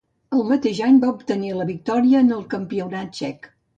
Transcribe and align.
El 0.35 0.39
mateix 0.51 0.79
any 0.87 0.97
va 1.03 1.11
obtenir 1.17 1.51
la 1.59 1.67
victòria 1.73 2.25
en 2.25 2.33
el 2.39 2.43
Campionat 2.55 3.13
Txec. 3.19 3.51